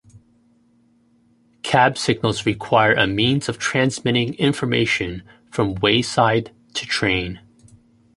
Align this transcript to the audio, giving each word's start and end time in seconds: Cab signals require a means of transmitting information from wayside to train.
Cab 1.61 1.95
signals 1.95 2.43
require 2.47 2.93
a 2.93 3.05
means 3.05 3.47
of 3.47 3.59
transmitting 3.59 4.33
information 4.39 5.21
from 5.51 5.75
wayside 5.75 6.49
to 6.73 6.87
train. 6.87 7.39